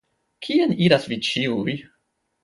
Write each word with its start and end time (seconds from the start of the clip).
Kien 0.45 0.71
iras 0.85 1.05
vi 1.11 1.17
ĉiuj? 1.27 1.75